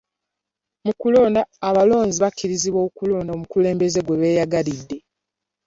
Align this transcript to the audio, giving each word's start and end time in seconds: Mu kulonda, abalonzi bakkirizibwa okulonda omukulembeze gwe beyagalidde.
Mu 0.85 0.91
kulonda, 1.01 1.41
abalonzi 1.67 2.17
bakkirizibwa 2.23 2.79
okulonda 2.87 3.31
omukulembeze 3.33 3.99
gwe 4.03 4.19
beyagalidde. 4.21 4.97